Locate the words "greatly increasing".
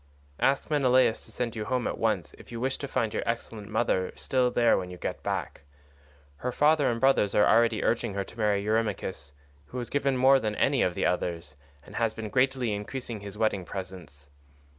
12.29-13.19